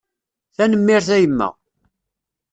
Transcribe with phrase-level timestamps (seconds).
[0.55, 1.49] Tanemmirt a yemma.